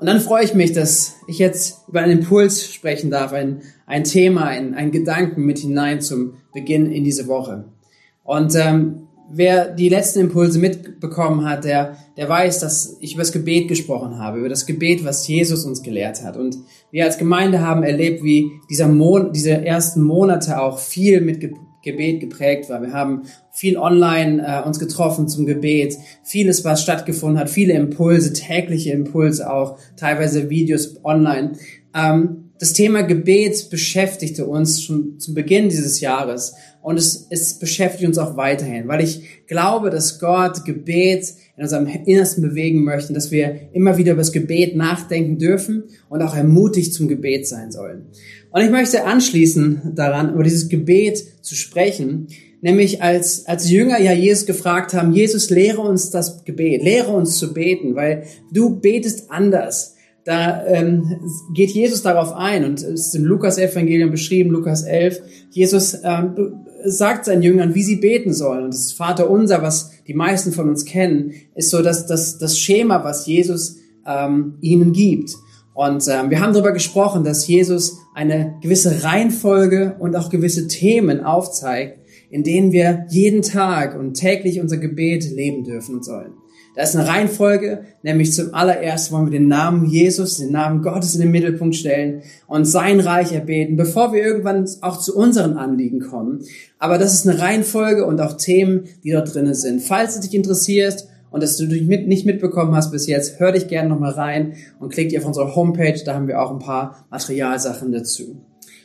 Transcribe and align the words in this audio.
Und 0.00 0.06
dann 0.06 0.20
freue 0.20 0.44
ich 0.44 0.54
mich, 0.54 0.72
dass 0.72 1.16
ich 1.26 1.38
jetzt 1.38 1.86
über 1.86 2.00
einen 2.00 2.20
Impuls 2.20 2.72
sprechen 2.72 3.10
darf, 3.10 3.34
ein, 3.34 3.60
ein 3.84 4.04
Thema, 4.04 4.46
ein, 4.46 4.74
ein 4.74 4.92
Gedanken 4.92 5.42
mit 5.44 5.58
hinein 5.58 6.00
zum 6.00 6.38
Beginn 6.54 6.90
in 6.90 7.04
diese 7.04 7.26
Woche. 7.26 7.66
Und 8.24 8.54
ähm, 8.54 9.08
wer 9.30 9.68
die 9.68 9.90
letzten 9.90 10.20
Impulse 10.20 10.58
mitbekommen 10.58 11.44
hat, 11.44 11.64
der, 11.64 11.98
der 12.16 12.30
weiß, 12.30 12.60
dass 12.60 12.96
ich 13.00 13.12
über 13.12 13.22
das 13.22 13.32
Gebet 13.32 13.68
gesprochen 13.68 14.18
habe, 14.18 14.38
über 14.38 14.48
das 14.48 14.64
Gebet, 14.64 15.04
was 15.04 15.28
Jesus 15.28 15.66
uns 15.66 15.82
gelehrt 15.82 16.24
hat. 16.24 16.38
Und 16.38 16.56
wir 16.90 17.04
als 17.04 17.18
Gemeinde 17.18 17.60
haben 17.60 17.82
erlebt, 17.82 18.24
wie 18.24 18.52
dieser 18.70 18.88
Mon 18.88 19.34
diese 19.34 19.50
ersten 19.50 20.02
Monate 20.02 20.62
auch 20.62 20.78
viel 20.78 21.20
mit 21.20 21.40
Gebet 21.82 22.20
geprägt 22.20 22.68
war. 22.68 22.82
Wir 22.82 22.92
haben 22.92 23.22
viel 23.50 23.78
online 23.78 24.44
äh, 24.46 24.66
uns 24.66 24.78
getroffen 24.78 25.28
zum 25.28 25.46
Gebet, 25.46 25.96
vieles, 26.22 26.64
was 26.64 26.82
stattgefunden 26.82 27.38
hat, 27.38 27.50
viele 27.50 27.72
Impulse, 27.74 28.32
tägliche 28.32 28.92
Impulse 28.92 29.50
auch, 29.50 29.78
teilweise 29.96 30.50
Videos 30.50 31.02
online. 31.04 31.52
Ähm, 31.94 32.50
das 32.60 32.74
Thema 32.74 33.02
Gebet 33.02 33.70
beschäftigte 33.70 34.44
uns 34.44 34.82
schon 34.82 35.18
zum 35.18 35.34
Beginn 35.34 35.70
dieses 35.70 36.00
Jahres 36.00 36.54
und 36.82 36.98
es, 36.98 37.26
es 37.30 37.58
beschäftigt 37.58 38.06
uns 38.06 38.18
auch 38.18 38.36
weiterhin, 38.36 38.86
weil 38.86 39.02
ich 39.02 39.46
glaube, 39.46 39.88
dass 39.88 40.20
Gott 40.20 40.66
Gebet 40.66 41.32
in 41.60 41.64
unserem 41.64 41.88
Innersten 42.06 42.42
bewegen 42.42 42.84
möchte, 42.84 43.12
dass 43.12 43.30
wir 43.30 43.68
immer 43.74 43.98
wieder 43.98 44.12
über 44.12 44.22
das 44.22 44.32
Gebet 44.32 44.76
nachdenken 44.76 45.36
dürfen 45.36 45.84
und 46.08 46.22
auch 46.22 46.34
ermutigt 46.34 46.94
zum 46.94 47.06
Gebet 47.06 47.46
sein 47.46 47.70
sollen. 47.70 48.06
Und 48.50 48.62
ich 48.62 48.70
möchte 48.70 49.04
anschließen 49.04 49.92
daran, 49.94 50.32
über 50.32 50.42
dieses 50.42 50.70
Gebet 50.70 51.22
zu 51.42 51.54
sprechen, 51.54 52.28
nämlich 52.62 53.02
als, 53.02 53.44
als 53.44 53.70
Jünger 53.70 54.00
ja 54.00 54.14
Jesus 54.14 54.46
gefragt 54.46 54.94
haben, 54.94 55.12
Jesus, 55.12 55.50
lehre 55.50 55.82
uns 55.82 56.08
das 56.08 56.46
Gebet, 56.46 56.82
lehre 56.82 57.12
uns 57.12 57.36
zu 57.36 57.52
beten, 57.52 57.94
weil 57.94 58.24
du 58.50 58.80
betest 58.80 59.30
anders 59.30 59.96
da 60.24 60.66
ähm, 60.66 61.18
geht 61.54 61.70
Jesus 61.70 62.02
darauf 62.02 62.32
ein 62.32 62.64
und 62.64 62.82
es 62.82 63.06
ist 63.06 63.14
im 63.14 63.24
Lukas-Evangelium 63.24 64.10
beschrieben, 64.10 64.50
Lukas 64.50 64.82
11. 64.82 65.22
Jesus 65.50 65.98
ähm, 66.04 66.34
sagt 66.84 67.24
seinen 67.24 67.42
Jüngern, 67.42 67.74
wie 67.74 67.82
sie 67.82 67.96
beten 67.96 68.32
sollen. 68.32 68.64
Und 68.64 68.74
das 68.74 68.92
Vater 68.92 69.30
unser, 69.30 69.62
was 69.62 69.90
die 70.06 70.14
meisten 70.14 70.52
von 70.52 70.68
uns 70.68 70.84
kennen, 70.84 71.32
ist 71.54 71.70
so 71.70 71.82
das, 71.82 72.06
das, 72.06 72.38
das 72.38 72.58
Schema, 72.58 73.04
was 73.04 73.26
Jesus 73.26 73.76
ähm, 74.06 74.54
ihnen 74.60 74.92
gibt. 74.92 75.34
Und 75.74 76.06
ähm, 76.08 76.30
wir 76.30 76.40
haben 76.40 76.52
darüber 76.52 76.72
gesprochen, 76.72 77.24
dass 77.24 77.46
Jesus 77.46 77.98
eine 78.14 78.56
gewisse 78.60 79.04
Reihenfolge 79.04 79.96
und 79.98 80.16
auch 80.16 80.28
gewisse 80.28 80.68
Themen 80.68 81.24
aufzeigt, 81.24 81.98
in 82.28 82.42
denen 82.42 82.72
wir 82.72 83.06
jeden 83.08 83.42
Tag 83.42 83.98
und 83.98 84.14
täglich 84.14 84.60
unser 84.60 84.76
Gebet 84.76 85.30
leben 85.30 85.64
dürfen 85.64 85.96
und 85.96 86.04
sollen. 86.04 86.39
Da 86.76 86.82
ist 86.82 86.94
eine 86.94 87.08
Reihenfolge, 87.08 87.84
nämlich 88.02 88.32
zum 88.32 88.54
allerersten 88.54 89.14
wollen 89.14 89.30
wir 89.30 89.38
den 89.38 89.48
Namen 89.48 89.86
Jesus, 89.86 90.38
den 90.38 90.52
Namen 90.52 90.82
Gottes 90.82 91.14
in 91.16 91.20
den 91.20 91.32
Mittelpunkt 91.32 91.74
stellen 91.74 92.22
und 92.46 92.64
sein 92.64 93.00
Reich 93.00 93.32
erbeten, 93.32 93.76
bevor 93.76 94.12
wir 94.12 94.22
irgendwann 94.22 94.68
auch 94.80 95.00
zu 95.00 95.16
unseren 95.16 95.56
Anliegen 95.56 96.00
kommen. 96.00 96.44
Aber 96.78 96.96
das 96.96 97.12
ist 97.14 97.28
eine 97.28 97.40
Reihenfolge 97.40 98.06
und 98.06 98.20
auch 98.20 98.34
Themen, 98.34 98.84
die 99.02 99.10
dort 99.10 99.34
drinnen 99.34 99.54
sind. 99.54 99.82
Falls 99.82 100.14
du 100.14 100.20
dich 100.20 100.34
interessierst 100.34 101.08
und 101.30 101.42
dass 101.42 101.56
du 101.56 101.66
dich 101.66 101.82
mit, 101.82 102.06
nicht 102.06 102.24
mitbekommen 102.24 102.74
hast 102.76 102.92
bis 102.92 103.08
jetzt, 103.08 103.40
hör 103.40 103.50
dich 103.50 103.66
gerne 103.66 103.88
nochmal 103.88 104.12
rein 104.12 104.54
und 104.78 104.92
klick 104.92 105.08
dir 105.08 105.20
auf 105.20 105.26
unsere 105.26 105.56
Homepage, 105.56 106.00
da 106.04 106.14
haben 106.14 106.28
wir 106.28 106.40
auch 106.40 106.52
ein 106.52 106.60
paar 106.60 107.04
Materialsachen 107.10 107.90
dazu. 107.90 108.36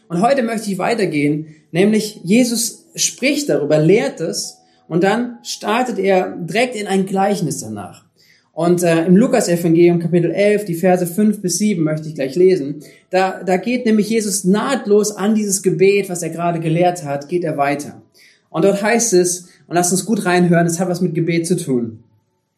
Und 0.08 0.22
heute 0.22 0.42
möchte 0.42 0.72
ich 0.72 0.80
weitergehen, 0.80 1.47
nämlich 1.72 2.20
Jesus 2.23 2.88
spricht 2.95 3.49
darüber, 3.49 3.77
lehrt 3.77 4.22
es, 4.22 4.59
und 4.88 5.03
dann 5.03 5.38
startet 5.44 6.00
er 6.00 6.36
direkt 6.38 6.75
in 6.75 6.88
ein 6.88 7.05
Gleichnis 7.05 7.59
danach. 7.59 8.05
Und 8.53 8.83
äh, 8.83 9.05
im 9.05 9.17
Lukas-Evangelium 9.17 10.00
Kapitel 10.00 10.31
11, 10.31 10.66
die 10.66 10.75
Verse 10.75 11.05
5 11.05 11.42
bis 11.42 11.58
7 11.58 11.83
möchte 11.83 12.08
ich 12.08 12.16
gleich 12.16 12.36
lesen. 12.36 12.81
Da, 13.09 13.44
da 13.44 13.58
geht 13.58 13.86
nämlich 13.86 14.09
Jesus 14.09 14.45
nahtlos 14.45 15.11
an 15.11 15.36
dieses 15.36 15.61
Gebet, 15.61 16.09
was 16.09 16.23
er 16.23 16.30
gerade 16.30 16.61
gelehrt 16.61 17.03
hat, 17.03 17.27
geht 17.27 17.44
er 17.44 17.58
weiter. 17.58 18.02
Und 18.49 18.64
dort 18.64 18.82
heißt 18.82 19.14
es, 19.14 19.49
und 19.67 19.76
lasst 19.76 19.92
uns 19.92 20.05
gut 20.05 20.26
reinhören, 20.26 20.67
es 20.67 20.80
hat 20.80 20.88
was 20.88 21.02
mit 21.02 21.15
Gebet 21.15 21.45
zu 21.48 21.58
tun. 21.58 22.04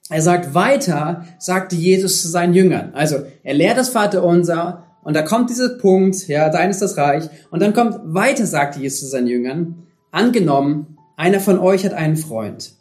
Er 0.10 0.22
sagt, 0.22 0.54
weiter 0.54 1.26
sagte 1.40 1.76
Jesus 1.76 2.22
zu 2.22 2.28
seinen 2.28 2.54
Jüngern. 2.54 2.92
Also, 2.94 3.24
er 3.44 3.56
lehrt 3.56 3.78
das 3.78 3.90
Vaterunser, 3.90 4.84
und 5.04 5.16
da 5.16 5.22
kommt 5.22 5.50
dieser 5.50 5.70
Punkt, 5.70 6.28
ja, 6.28 6.50
dein 6.50 6.70
ist 6.70 6.82
das 6.82 6.98
Reich, 6.98 7.24
und 7.50 7.62
dann 7.62 7.74
kommt, 7.74 7.98
weiter 8.04 8.46
sagte 8.46 8.80
Jesus 8.82 9.00
zu 9.00 9.06
seinen 9.08 9.28
Jüngern, 9.28 9.84
angenommen, 10.12 10.97
einer 11.18 11.40
von 11.40 11.58
euch 11.58 11.84
hat 11.84 11.94
einen 11.94 12.16
Freund. 12.16 12.74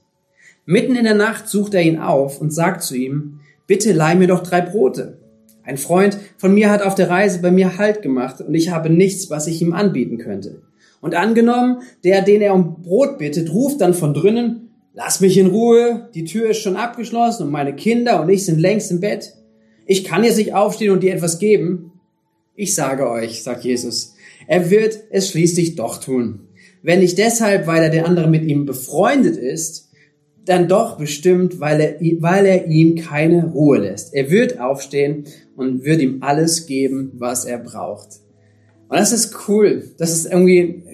Mitten 0.67 0.95
in 0.95 1.05
der 1.05 1.15
Nacht 1.15 1.49
sucht 1.49 1.73
er 1.73 1.81
ihn 1.81 1.99
auf 1.99 2.39
und 2.41 2.53
sagt 2.53 2.83
zu 2.83 2.95
ihm, 2.95 3.41
bitte 3.67 3.93
leih 3.93 4.15
mir 4.15 4.29
doch 4.29 4.43
drei 4.43 4.61
Brote. 4.61 5.19
Ein 5.65 5.79
Freund 5.79 6.19
von 6.37 6.53
mir 6.53 6.71
hat 6.71 6.83
auf 6.83 6.95
der 6.95 7.09
Reise 7.09 7.41
bei 7.41 7.51
mir 7.51 7.79
Halt 7.79 8.03
gemacht 8.03 8.43
und 8.43 8.55
ich 8.55 8.71
habe 8.71 8.91
nichts, 8.91 9.31
was 9.31 9.47
ich 9.47 9.63
ihm 9.63 9.73
anbieten 9.73 10.19
könnte. 10.19 10.61
Und 11.01 11.15
angenommen, 11.15 11.79
der, 12.05 12.21
den 12.21 12.43
er 12.43 12.55
um 12.55 12.83
Brot 12.83 13.17
bittet, 13.19 13.53
ruft 13.53 13.81
dann 13.81 13.95
von 13.95 14.13
drinnen, 14.13 14.69
lass 14.93 15.21
mich 15.21 15.39
in 15.39 15.47
Ruhe, 15.47 16.11
die 16.15 16.25
Tür 16.25 16.51
ist 16.51 16.61
schon 16.61 16.77
abgeschlossen 16.77 17.45
und 17.45 17.51
meine 17.51 17.75
Kinder 17.75 18.21
und 18.21 18.29
ich 18.29 18.45
sind 18.45 18.61
längst 18.61 18.91
im 18.91 19.01
Bett. 19.01 19.33
Ich 19.87 20.05
kann 20.05 20.25
jetzt 20.25 20.37
nicht 20.37 20.53
aufstehen 20.53 20.93
und 20.93 21.03
dir 21.03 21.15
etwas 21.15 21.39
geben. 21.39 21.93
Ich 22.55 22.75
sage 22.75 23.09
euch, 23.09 23.43
sagt 23.43 23.65
Jesus, 23.65 24.15
er 24.47 24.71
wird 24.71 24.99
es 25.11 25.31
schließlich 25.31 25.75
doch 25.77 25.99
tun 25.99 26.46
wenn 26.87 27.01
nicht 27.01 27.19
deshalb, 27.19 27.67
weil 27.67 27.83
er 27.83 27.91
der 27.91 28.07
andere 28.07 28.29
mit 28.29 28.45
ihm 28.45 28.65
befreundet 28.65 29.37
ist, 29.37 29.91
dann 30.45 30.69
doch 30.69 30.97
bestimmt, 30.97 31.59
weil 31.59 31.81
er, 31.81 31.95
weil 32.21 32.47
er 32.47 32.69
ihm 32.69 32.95
keine 32.95 33.47
Ruhe 33.47 33.79
lässt. 33.79 34.15
Er 34.15 34.31
wird 34.31 34.61
aufstehen 34.61 35.25
und 35.57 35.83
wird 35.83 36.01
ihm 36.01 36.19
alles 36.21 36.67
geben, 36.67 37.11
was 37.15 37.45
er 37.45 37.59
braucht. 37.59 38.21
Und 38.89 39.01
das 39.01 39.13
ist 39.13 39.49
cool. 39.49 39.83
Das 39.99 40.13
ist 40.13 40.27
irgendwie 40.27 40.85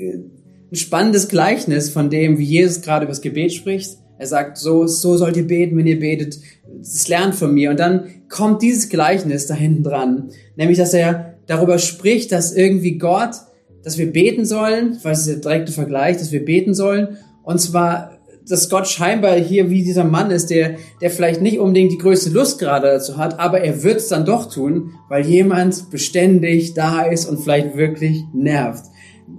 ein 0.72 0.76
spannendes 0.76 1.28
Gleichnis 1.28 1.91
von 1.91 2.08
dem, 2.08 2.38
wie 2.38 2.44
Jesus 2.44 2.81
gerade 2.81 3.04
über 3.04 3.12
das 3.12 3.20
Gebet 3.20 3.52
spricht. 3.52 3.98
Er 4.19 4.26
sagt, 4.26 4.56
so, 4.56 4.86
so 4.86 5.19
sollt 5.19 5.36
ihr 5.36 5.47
beten, 5.47 5.76
wenn 5.76 5.86
ihr 5.86 6.00
betet. 6.00 6.38
Das 6.78 7.06
lernt 7.08 7.34
von 7.34 7.52
mir. 7.52 7.69
Und 7.69 7.78
dann 7.78 8.06
kommt 8.31 8.62
dieses 8.62 8.88
Gleichnis 8.88 9.47
da 9.47 9.52
hinten 9.52 9.82
dran. 9.82 10.31
Nämlich, 10.56 10.78
dass 10.78 10.94
er 10.94 11.34
darüber 11.47 11.78
spricht, 11.78 12.32
dass 12.32 12.54
irgendwie 12.54 12.97
Gott 12.97 13.34
dass 13.84 13.98
wir 13.98 14.12
beten 14.12 14.44
sollen, 14.44 14.98
weil 15.03 15.12
es 15.12 15.26
ist 15.26 15.28
der 15.28 15.37
direkte 15.37 15.72
Vergleich, 15.72 16.16
dass 16.16 16.32
wir 16.32 16.44
beten 16.44 16.75
sollen. 16.75 17.19
Und 17.43 17.60
zwar, 17.60 18.19
dass 18.48 18.69
Gott 18.69 18.88
scheinbar 18.88 19.34
hier 19.37 19.70
wie 19.70 19.82
dieser 19.82 20.04
Mann 20.04 20.31
ist, 20.31 20.50
der, 20.50 20.76
der 21.00 21.10
vielleicht 21.10 21.43
nicht 21.43 21.59
unbedingt 21.59 21.93
die 21.93 21.98
größte 21.98 22.31
Lust 22.31 22.59
gerade 22.59 22.88
dazu 22.88 23.16
hat, 23.16 23.38
aber 23.38 23.60
er 23.60 23.82
wird 23.82 23.97
es 23.97 24.09
dann 24.09 24.25
doch 24.25 24.50
tun, 24.50 24.93
weil 25.09 25.26
jemand 25.26 25.91
beständig 25.91 26.75
da 26.75 27.03
ist 27.03 27.26
und 27.26 27.41
vielleicht 27.41 27.76
wirklich 27.76 28.25
nervt. 28.32 28.84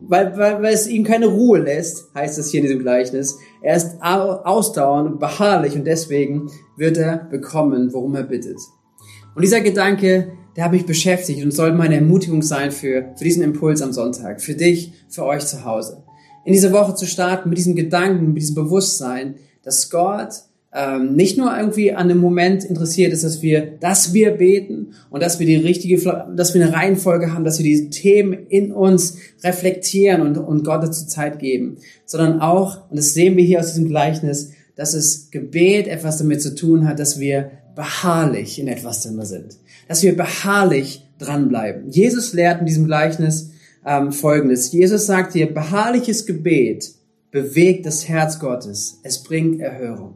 Weil, 0.08 0.38
weil, 0.38 0.62
weil 0.64 0.74
es 0.74 0.88
ihm 0.88 1.04
keine 1.04 1.28
Ruhe 1.28 1.60
lässt, 1.60 2.14
heißt 2.16 2.38
es 2.38 2.50
hier 2.50 2.62
in 2.62 2.68
diesem 2.68 2.81
Gleichnis. 2.81 3.38
Er 3.62 3.75
ist 3.75 3.98
ausdauernd 4.02 5.14
und 5.14 5.20
beharrlich 5.20 5.75
und 5.75 5.86
deswegen 5.86 6.50
wird 6.78 6.98
er 6.98 7.18
bekommen, 7.18 7.94
worum 7.94 8.16
er 8.16 8.24
bittet. 8.24 8.58
Und 9.36 9.42
dieser 9.44 9.62
Gedanke, 9.62 10.34
der 10.56 10.66
hat 10.66 10.72
mich 10.72 10.86
beschäftigt 10.86 11.44
und 11.44 11.52
soll 11.52 11.74
meine 11.74 11.96
Ermutigung 11.96 12.41
sein 12.41 12.72
für, 12.72 13.14
für 13.16 13.24
diesen 13.24 13.44
Impuls 13.44 13.81
am 13.81 13.94
Sonntag, 13.94 14.41
für 14.41 14.53
dich, 14.53 14.94
für 15.09 15.25
euch 15.25 15.46
zu 15.46 15.66
Hause. 15.66 16.03
In 16.46 16.53
diese 16.53 16.72
Woche 16.72 16.96
zu 16.96 17.06
starten 17.06 17.50
mit 17.50 17.58
diesem 17.58 17.75
Gedanken, 17.75 18.34
mit 18.34 18.41
diesem 18.41 18.56
Bewusstsein, 18.56 19.36
dass 19.63 19.90
Gott 19.90 20.30
ähm, 20.74 21.16
nicht 21.16 21.38
nur 21.38 21.56
irgendwie 21.56 21.94
an 21.94 22.09
dem 22.09 22.18
Moment 22.18 22.66
interessiert 22.66 23.13
ist, 23.13 23.24
dass 23.24 23.42
wir, 23.42 23.78
dass 23.80 24.13
wir 24.13 24.31
beten 24.31 24.94
und 25.09 25.24
dass 25.24 25.40
wir 25.40 25.46
die 25.46 25.56
richtige, 25.56 25.97
dass 26.36 26.53
wir 26.53 26.63
eine 26.63 26.74
Reihenfolge 26.74 27.34
haben, 27.34 27.46
dass 27.46 27.59
wir 27.59 27.63
diese 27.63 27.90
Themen 27.90 28.47
in 28.50 28.72
uns 28.72 29.18
reflektieren 29.44 30.22
und, 30.22 30.38
und 30.38 30.63
Gott 30.63 30.84
dazu 30.84 31.06
Zeit 31.06 31.40
geben, 31.40 31.78
sondern 32.06 32.42
auch, 32.42 32.90
und 32.90 32.97
das 32.97 33.13
sehen 33.13 33.38
wir 33.38 33.44
hier 33.44 33.59
aus 33.59 33.68
diesem 33.68 33.88
Gleichnis, 33.88 34.52
dass 34.75 34.94
es 34.94 35.30
Gebet 35.30 35.88
etwas 35.88 36.18
damit 36.18 36.42
zu 36.42 36.56
tun 36.56 36.88
hat, 36.88 37.00
dass 37.00 37.19
wir 37.19 37.52
beharrlich 37.75 38.59
in 38.59 38.68
etwas 38.68 39.02
drin 39.02 39.24
sind 39.25 39.58
dass 39.88 40.04
wir 40.04 40.16
beharrlich 40.16 41.07
dranbleiben. 41.19 41.90
Jesus 41.90 42.34
lehrt 42.34 42.60
in 42.60 42.66
diesem 42.66 42.86
Gleichnis 42.86 43.52
ähm, 43.86 44.12
Folgendes. 44.12 44.72
Jesus 44.72 45.06
sagt 45.06 45.34
hier, 45.34 45.54
beharrliches 45.54 46.25
Gebet 46.25 46.94
bewegt 47.31 47.86
das 47.86 48.07
Herz 48.07 48.40
Gottes. 48.40 49.00
Es 49.04 49.24
bringt 49.24 49.60
Erhörung. 49.60 50.16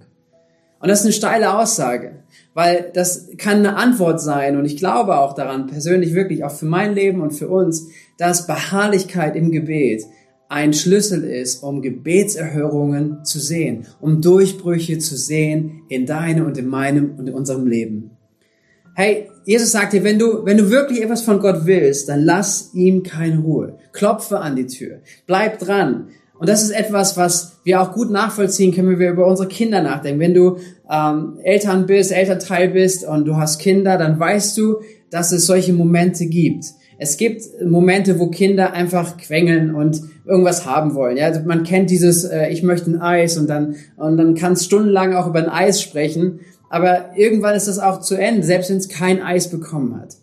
Und 0.79 0.89
das 0.89 0.99
ist 0.99 1.05
eine 1.05 1.13
steile 1.13 1.57
Aussage, 1.57 2.23
weil 2.53 2.91
das 2.93 3.29
kann 3.37 3.57
eine 3.57 3.77
Antwort 3.77 4.21
sein 4.21 4.57
und 4.57 4.65
ich 4.65 4.77
glaube 4.77 5.17
auch 5.17 5.33
daran, 5.33 5.65
persönlich 5.65 6.13
wirklich, 6.13 6.43
auch 6.43 6.51
für 6.51 6.67
mein 6.67 6.93
Leben 6.93 7.21
und 7.21 7.31
für 7.31 7.47
uns, 7.47 7.87
dass 8.19 8.45
Beharrlichkeit 8.45 9.35
im 9.35 9.51
Gebet 9.51 10.03
ein 10.49 10.73
Schlüssel 10.73 11.23
ist, 11.23 11.63
um 11.63 11.81
Gebetserhörungen 11.81 13.25
zu 13.25 13.39
sehen, 13.39 13.87
um 13.99 14.21
Durchbrüche 14.21 14.99
zu 14.99 15.17
sehen 15.17 15.81
in 15.89 16.05
deinem 16.05 16.45
und 16.45 16.57
in 16.57 16.67
meinem 16.67 17.15
und 17.17 17.27
in 17.27 17.33
unserem 17.33 17.65
Leben. 17.65 18.11
Hey, 18.95 19.29
Jesus 19.47 19.71
sagt 19.71 19.93
dir, 19.93 20.03
wenn 20.03 20.19
du, 20.19 20.43
wenn 20.43 20.57
du 20.57 20.71
wirklich 20.71 21.01
etwas 21.01 21.21
von 21.21 21.39
Gott 21.39 21.61
willst, 21.63 22.09
dann 22.09 22.25
lass 22.25 22.71
ihm 22.73 23.01
keine 23.01 23.39
Ruhe. 23.39 23.77
Klopfe 23.93 24.39
an 24.39 24.57
die 24.57 24.67
Tür. 24.67 24.99
Bleib 25.25 25.59
dran. 25.59 26.09
Und 26.37 26.49
das 26.49 26.61
ist 26.63 26.71
etwas, 26.71 27.15
was 27.15 27.59
wir 27.63 27.81
auch 27.81 27.93
gut 27.93 28.11
nachvollziehen 28.11 28.75
können, 28.75 28.89
wenn 28.89 28.99
wir 28.99 29.09
über 29.09 29.25
unsere 29.25 29.47
Kinder 29.47 29.81
nachdenken. 29.81 30.19
Wenn 30.19 30.33
du 30.33 30.57
ähm, 30.91 31.39
Eltern 31.43 31.85
bist, 31.85 32.11
Elternteil 32.11 32.67
bist 32.67 33.07
und 33.07 33.23
du 33.23 33.37
hast 33.37 33.59
Kinder, 33.59 33.97
dann 33.97 34.19
weißt 34.19 34.57
du, 34.57 34.81
dass 35.11 35.31
es 35.31 35.45
solche 35.45 35.71
Momente 35.71 36.25
gibt. 36.25 36.65
Es 36.97 37.15
gibt 37.15 37.43
Momente, 37.63 38.19
wo 38.19 38.27
Kinder 38.27 38.73
einfach 38.73 39.15
quengeln 39.15 39.73
und 39.73 40.01
irgendwas 40.25 40.65
haben 40.65 40.93
wollen. 40.93 41.15
Ja, 41.15 41.27
also 41.27 41.39
man 41.45 41.63
kennt 41.63 41.89
dieses, 41.89 42.25
äh, 42.25 42.49
ich 42.49 42.63
möchte 42.63 42.91
ein 42.91 42.99
Eis 42.99 43.37
und 43.37 43.49
dann 43.49 43.75
und 43.95 44.17
dann 44.17 44.35
kann 44.35 44.53
es 44.53 44.65
stundenlang 44.65 45.13
auch 45.13 45.27
über 45.27 45.39
ein 45.39 45.47
Eis 45.47 45.81
sprechen. 45.81 46.41
Aber 46.69 47.11
irgendwann 47.15 47.55
ist 47.55 47.67
das 47.67 47.79
auch 47.79 48.01
zu 48.01 48.15
Ende, 48.15 48.43
selbst 48.43 48.69
wenn 48.69 48.77
es 48.77 48.89
kein 48.89 49.21
Eis 49.21 49.49
bekommen 49.49 49.99
hat. 49.99 50.15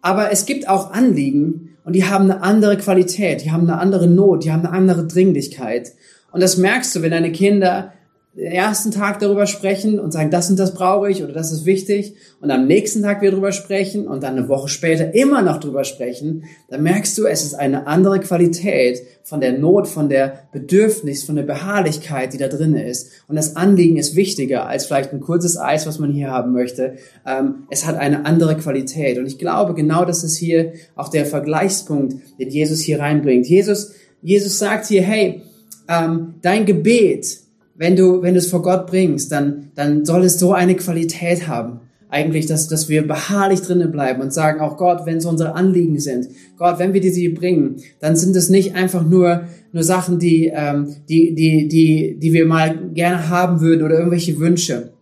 Aber 0.00 0.30
es 0.30 0.46
gibt 0.46 0.68
auch 0.68 0.92
Anliegen 0.92 1.76
und 1.84 1.94
die 1.94 2.04
haben 2.04 2.30
eine 2.30 2.42
andere 2.42 2.76
Qualität, 2.76 3.44
die 3.44 3.52
haben 3.52 3.68
eine 3.68 3.78
andere 3.78 4.06
Not, 4.06 4.44
die 4.44 4.52
haben 4.52 4.66
eine 4.66 4.74
andere 4.74 5.06
Dringlichkeit. 5.06 5.92
Und 6.30 6.42
das 6.42 6.56
merkst 6.56 6.94
du, 6.94 7.02
wenn 7.02 7.10
deine 7.10 7.32
Kinder 7.32 7.92
ersten 8.34 8.92
Tag 8.92 9.18
darüber 9.18 9.46
sprechen 9.46 10.00
und 10.00 10.10
sagen, 10.12 10.30
das 10.30 10.48
und 10.48 10.58
das 10.58 10.72
brauche 10.72 11.10
ich 11.10 11.22
oder 11.22 11.34
das 11.34 11.52
ist 11.52 11.66
wichtig 11.66 12.14
und 12.40 12.50
am 12.50 12.66
nächsten 12.66 13.02
Tag 13.02 13.20
wieder 13.20 13.32
darüber 13.32 13.52
sprechen 13.52 14.08
und 14.08 14.22
dann 14.22 14.38
eine 14.38 14.48
Woche 14.48 14.68
später 14.68 15.14
immer 15.14 15.42
noch 15.42 15.60
darüber 15.60 15.84
sprechen, 15.84 16.44
dann 16.70 16.82
merkst 16.82 17.16
du, 17.18 17.26
es 17.26 17.44
ist 17.44 17.54
eine 17.54 17.86
andere 17.86 18.20
Qualität 18.20 19.02
von 19.22 19.42
der 19.42 19.58
Not, 19.58 19.86
von 19.86 20.08
der 20.08 20.48
Bedürfnis, 20.50 21.24
von 21.24 21.36
der 21.36 21.42
Beharrlichkeit, 21.42 22.32
die 22.32 22.38
da 22.38 22.48
drin 22.48 22.74
ist. 22.74 23.10
Und 23.28 23.36
das 23.36 23.54
Anliegen 23.56 23.96
ist 23.96 24.16
wichtiger 24.16 24.66
als 24.66 24.86
vielleicht 24.86 25.12
ein 25.12 25.20
kurzes 25.20 25.58
Eis, 25.58 25.86
was 25.86 25.98
man 25.98 26.10
hier 26.10 26.30
haben 26.30 26.52
möchte. 26.52 26.94
Ähm, 27.26 27.66
es 27.70 27.86
hat 27.86 27.96
eine 27.96 28.24
andere 28.24 28.56
Qualität. 28.56 29.18
Und 29.18 29.26
ich 29.26 29.38
glaube, 29.38 29.74
genau 29.74 30.06
das 30.06 30.24
ist 30.24 30.36
hier 30.36 30.72
auch 30.96 31.10
der 31.10 31.26
Vergleichspunkt, 31.26 32.14
den 32.38 32.48
Jesus 32.48 32.80
hier 32.80 32.98
reinbringt. 32.98 33.46
Jesus, 33.46 33.92
Jesus 34.22 34.58
sagt 34.58 34.86
hier, 34.86 35.02
hey, 35.02 35.42
ähm, 35.88 36.34
dein 36.40 36.64
Gebet, 36.64 37.41
wenn 37.74 37.96
du, 37.96 38.22
wenn 38.22 38.34
du 38.34 38.38
es 38.38 38.48
vor 38.48 38.62
Gott 38.62 38.86
bringst, 38.86 39.32
dann, 39.32 39.70
dann 39.74 40.04
soll 40.04 40.24
es 40.24 40.38
so 40.38 40.52
eine 40.52 40.76
Qualität 40.76 41.48
haben. 41.48 41.80
Eigentlich, 42.08 42.44
dass, 42.44 42.68
dass 42.68 42.90
wir 42.90 43.06
beharrlich 43.06 43.62
drinnen 43.62 43.90
bleiben 43.90 44.20
und 44.20 44.34
sagen, 44.34 44.60
auch 44.60 44.76
Gott, 44.76 45.06
wenn 45.06 45.16
es 45.16 45.24
unsere 45.24 45.54
Anliegen 45.54 45.98
sind, 45.98 46.28
Gott, 46.58 46.78
wenn 46.78 46.92
wir 46.92 47.00
die 47.00 47.08
sie 47.08 47.30
bringen, 47.30 47.76
dann 48.00 48.16
sind 48.16 48.36
es 48.36 48.50
nicht 48.50 48.74
einfach 48.74 49.02
nur, 49.02 49.44
nur 49.72 49.82
Sachen, 49.82 50.18
die, 50.18 50.52
ähm, 50.54 50.94
die, 51.08 51.34
die, 51.34 51.68
die, 51.68 52.18
die 52.20 52.32
wir 52.34 52.44
mal 52.44 52.90
gerne 52.92 53.30
haben 53.30 53.62
würden 53.62 53.82
oder 53.82 53.96
irgendwelche 53.96 54.38
Wünsche, 54.38 54.92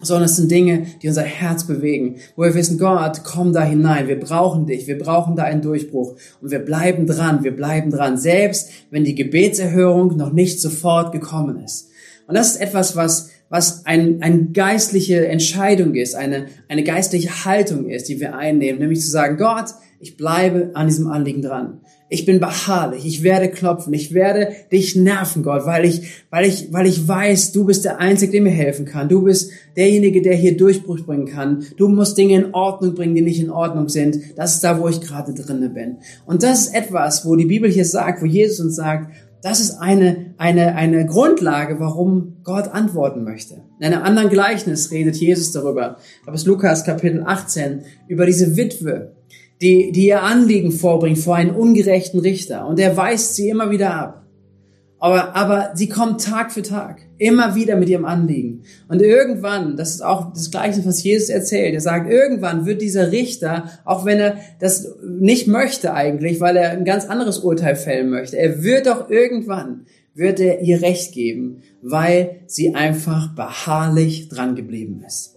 sondern 0.00 0.24
es 0.24 0.36
sind 0.36 0.50
Dinge, 0.50 0.86
die 1.02 1.08
unser 1.08 1.22
Herz 1.22 1.64
bewegen, 1.64 2.16
wo 2.34 2.44
wir 2.44 2.54
wissen, 2.54 2.78
Gott, 2.78 3.22
komm 3.24 3.52
da 3.52 3.62
hinein, 3.62 4.08
wir 4.08 4.18
brauchen 4.18 4.66
dich, 4.66 4.86
wir 4.86 4.98
brauchen 4.98 5.36
da 5.36 5.42
einen 5.42 5.60
Durchbruch 5.60 6.16
und 6.40 6.50
wir 6.50 6.60
bleiben 6.60 7.06
dran, 7.06 7.44
wir 7.44 7.54
bleiben 7.54 7.90
dran, 7.90 8.16
selbst 8.16 8.70
wenn 8.90 9.04
die 9.04 9.14
Gebetserhörung 9.14 10.16
noch 10.16 10.32
nicht 10.32 10.62
sofort 10.62 11.12
gekommen 11.12 11.62
ist. 11.62 11.90
Und 12.26 12.34
das 12.34 12.52
ist 12.52 12.60
etwas, 12.60 12.96
was, 12.96 13.30
was 13.48 13.86
ein, 13.86 14.22
eine 14.22 14.46
geistliche 14.46 15.26
Entscheidung 15.28 15.94
ist, 15.94 16.14
eine, 16.14 16.46
eine 16.68 16.84
geistliche 16.84 17.44
Haltung 17.44 17.88
ist, 17.88 18.08
die 18.08 18.20
wir 18.20 18.36
einnehmen, 18.36 18.80
nämlich 18.80 19.00
zu 19.00 19.10
sagen, 19.10 19.36
Gott, 19.36 19.66
ich 20.00 20.16
bleibe 20.16 20.70
an 20.74 20.86
diesem 20.86 21.06
Anliegen 21.06 21.40
dran. 21.40 21.80
Ich 22.10 22.26
bin 22.26 22.38
beharrlich, 22.38 23.06
ich 23.06 23.22
werde 23.22 23.48
klopfen, 23.48 23.94
ich 23.94 24.12
werde 24.12 24.52
dich 24.70 24.94
nerven, 24.94 25.42
Gott, 25.42 25.64
weil 25.64 25.86
ich, 25.86 26.02
weil 26.30 26.44
ich, 26.44 26.70
weil 26.70 26.86
ich 26.86 27.08
weiß, 27.08 27.52
du 27.52 27.64
bist 27.64 27.86
der 27.86 27.98
Einzige, 27.98 28.32
der 28.32 28.42
mir 28.42 28.50
helfen 28.50 28.84
kann. 28.84 29.08
Du 29.08 29.22
bist 29.22 29.50
derjenige, 29.76 30.20
der 30.20 30.34
hier 30.34 30.56
Durchbruch 30.56 31.00
bringen 31.00 31.26
kann. 31.26 31.64
Du 31.78 31.88
musst 31.88 32.18
Dinge 32.18 32.34
in 32.34 32.54
Ordnung 32.54 32.94
bringen, 32.94 33.14
die 33.14 33.22
nicht 33.22 33.40
in 33.40 33.50
Ordnung 33.50 33.88
sind. 33.88 34.18
Das 34.36 34.54
ist 34.54 34.62
da, 34.62 34.78
wo 34.78 34.88
ich 34.88 35.00
gerade 35.00 35.32
drinne 35.32 35.70
bin. 35.70 35.96
Und 36.26 36.42
das 36.42 36.66
ist 36.66 36.74
etwas, 36.74 37.24
wo 37.24 37.34
die 37.36 37.46
Bibel 37.46 37.70
hier 37.70 37.86
sagt, 37.86 38.20
wo 38.20 38.26
Jesus 38.26 38.60
uns 38.60 38.76
sagt, 38.76 39.10
das 39.44 39.60
ist 39.60 39.78
eine, 39.78 40.32
eine, 40.38 40.74
eine 40.74 41.04
Grundlage, 41.04 41.78
warum 41.78 42.38
Gott 42.44 42.68
antworten 42.68 43.24
möchte. 43.24 43.60
In 43.78 43.84
einem 43.84 44.02
anderen 44.02 44.30
Gleichnis 44.30 44.90
redet 44.90 45.16
Jesus 45.16 45.52
darüber. 45.52 45.98
Da 46.24 46.32
ist 46.32 46.46
Lukas 46.46 46.82
Kapitel 46.82 47.22
18 47.26 47.82
über 48.08 48.24
diese 48.24 48.56
Witwe, 48.56 49.12
die, 49.60 49.92
die 49.92 50.06
ihr 50.06 50.22
Anliegen 50.22 50.72
vorbringt 50.72 51.18
vor 51.18 51.36
einen 51.36 51.54
ungerechten 51.54 52.20
Richter. 52.20 52.66
Und 52.66 52.80
er 52.80 52.96
weist 52.96 53.36
sie 53.36 53.50
immer 53.50 53.70
wieder 53.70 53.94
ab. 53.94 54.23
Aber, 55.04 55.36
aber 55.36 55.72
sie 55.74 55.90
kommt 55.90 56.24
Tag 56.24 56.50
für 56.50 56.62
Tag, 56.62 57.02
immer 57.18 57.54
wieder 57.54 57.76
mit 57.76 57.90
ihrem 57.90 58.06
Anliegen. 58.06 58.62
Und 58.88 59.02
irgendwann, 59.02 59.76
das 59.76 59.90
ist 59.90 60.02
auch 60.02 60.32
das 60.32 60.50
Gleiche, 60.50 60.82
was 60.86 61.02
Jesus 61.02 61.28
erzählt, 61.28 61.74
er 61.74 61.82
sagt, 61.82 62.10
irgendwann 62.10 62.64
wird 62.64 62.80
dieser 62.80 63.12
Richter, 63.12 63.68
auch 63.84 64.06
wenn 64.06 64.18
er 64.18 64.38
das 64.60 64.88
nicht 65.06 65.46
möchte 65.46 65.92
eigentlich, 65.92 66.40
weil 66.40 66.56
er 66.56 66.70
ein 66.70 66.86
ganz 66.86 67.04
anderes 67.04 67.40
Urteil 67.40 67.76
fällen 67.76 68.08
möchte, 68.08 68.38
er 68.38 68.62
wird 68.62 68.86
doch 68.86 69.10
irgendwann, 69.10 69.84
wird 70.14 70.40
er 70.40 70.62
ihr 70.62 70.80
Recht 70.80 71.12
geben, 71.12 71.60
weil 71.82 72.36
sie 72.46 72.74
einfach 72.74 73.34
beharrlich 73.34 74.30
dran 74.30 74.56
geblieben 74.56 75.04
ist. 75.06 75.34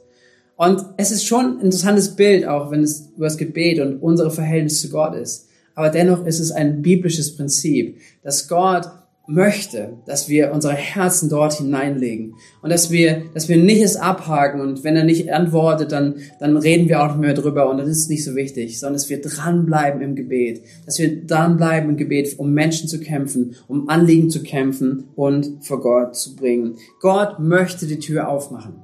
Und 0.55 0.81
es 0.95 1.11
ist 1.11 1.25
schon 1.25 1.57
ein 1.57 1.65
interessantes 1.65 2.15
Bild, 2.15 2.47
auch 2.47 2.71
wenn 2.71 2.83
es 2.83 3.09
über 3.17 3.25
das 3.25 3.37
Gebet 3.37 3.81
und 3.81 3.97
unsere 3.97 4.31
Verhältnis 4.31 4.79
zu 4.79 4.87
Gott 4.87 5.13
ist. 5.13 5.49
Aber 5.75 5.89
dennoch 5.89 6.25
ist 6.25 6.39
es 6.39 6.53
ein 6.53 6.81
biblisches 6.81 7.35
Prinzip, 7.35 7.97
dass 8.23 8.47
Gott 8.47 8.85
möchte, 9.27 9.97
dass 10.05 10.29
wir 10.29 10.53
unsere 10.53 10.73
Herzen 10.73 11.29
dort 11.29 11.53
hineinlegen 11.53 12.35
und 12.61 12.69
dass 12.69 12.91
wir, 12.91 13.23
dass 13.33 13.49
wir 13.49 13.57
nicht 13.57 13.81
es 13.81 13.97
abhaken 13.97 14.61
und 14.61 14.85
wenn 14.85 14.95
er 14.95 15.03
nicht 15.03 15.31
antwortet, 15.31 15.91
dann, 15.91 16.15
dann 16.39 16.55
reden 16.55 16.87
wir 16.87 17.03
auch 17.03 17.09
nicht 17.09 17.19
mehr 17.19 17.33
drüber 17.33 17.69
und 17.69 17.77
dann 17.77 17.89
ist 17.89 18.09
nicht 18.09 18.23
so 18.23 18.35
wichtig, 18.35 18.79
sondern 18.79 18.93
dass 18.93 19.09
wir 19.09 19.19
dranbleiben 19.19 20.01
im 20.01 20.15
Gebet, 20.15 20.61
dass 20.85 20.97
wir 20.97 21.25
dranbleiben 21.25 21.89
im 21.89 21.97
Gebet, 21.97 22.39
um 22.39 22.53
Menschen 22.53 22.87
zu 22.87 23.01
kämpfen, 23.01 23.55
um 23.67 23.89
Anliegen 23.89 24.29
zu 24.29 24.41
kämpfen 24.43 25.09
und 25.15 25.65
vor 25.65 25.81
Gott 25.81 26.15
zu 26.15 26.35
bringen. 26.37 26.77
Gott 27.01 27.39
möchte 27.39 27.85
die 27.85 27.99
Tür 27.99 28.29
aufmachen. 28.29 28.75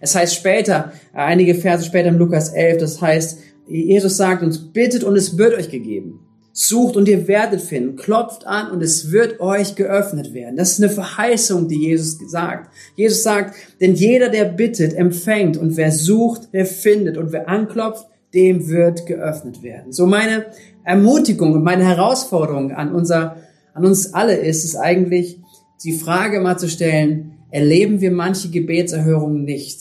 Es 0.00 0.16
heißt 0.16 0.34
später, 0.34 0.92
einige 1.12 1.54
Verse 1.54 1.84
später 1.84 2.08
im 2.08 2.18
Lukas 2.18 2.48
11, 2.48 2.78
das 2.78 3.00
heißt, 3.00 3.38
Jesus 3.68 4.16
sagt 4.16 4.42
uns, 4.42 4.72
bittet 4.72 5.04
und 5.04 5.14
es 5.14 5.38
wird 5.38 5.56
euch 5.56 5.70
gegeben. 5.70 6.18
Sucht 6.52 6.96
und 6.96 7.08
ihr 7.08 7.28
werdet 7.28 7.62
finden. 7.62 7.96
Klopft 7.96 8.46
an 8.46 8.70
und 8.70 8.82
es 8.82 9.10
wird 9.10 9.40
euch 9.40 9.74
geöffnet 9.74 10.34
werden. 10.34 10.56
Das 10.56 10.72
ist 10.72 10.82
eine 10.82 10.92
Verheißung, 10.92 11.68
die 11.68 11.88
Jesus 11.88 12.18
sagt. 12.30 12.70
Jesus 12.94 13.22
sagt, 13.22 13.54
denn 13.80 13.94
jeder, 13.94 14.28
der 14.28 14.44
bittet, 14.44 14.94
empfängt 14.94 15.56
und 15.56 15.76
wer 15.76 15.90
sucht, 15.90 16.52
der 16.52 16.66
findet 16.66 17.16
und 17.16 17.32
wer 17.32 17.48
anklopft, 17.48 18.06
dem 18.34 18.68
wird 18.68 19.06
geöffnet 19.06 19.62
werden. 19.62 19.92
So 19.92 20.06
meine 20.06 20.46
Ermutigung 20.84 21.52
und 21.52 21.64
meine 21.64 21.84
Herausforderung 21.84 22.72
an 22.72 22.94
unser, 22.94 23.36
an 23.74 23.86
uns 23.86 24.14
alle 24.14 24.36
ist 24.36 24.64
es 24.64 24.76
eigentlich, 24.76 25.38
die 25.84 25.92
Frage 25.92 26.40
mal 26.40 26.58
zu 26.58 26.68
stellen, 26.68 27.38
erleben 27.50 28.00
wir 28.00 28.12
manche 28.12 28.50
Gebetserhörungen 28.50 29.44
nicht, 29.44 29.80